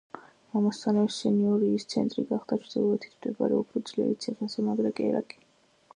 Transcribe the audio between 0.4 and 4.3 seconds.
ამასთანავე სენიორიის ცენტრი გახდა, ჩრდილოეთით მდებარე, უფრო ძლიერი